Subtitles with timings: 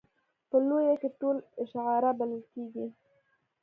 [0.49, 2.87] په لویه کې ټول اشاعره بلل کېږي.